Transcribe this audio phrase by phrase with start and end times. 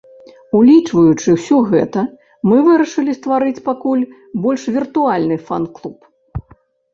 [0.59, 2.01] Улічваючы ўсё гэта,
[2.51, 4.03] мы вырашылі стварыць пакуль
[4.47, 5.97] больш віртуальны фан-клуб.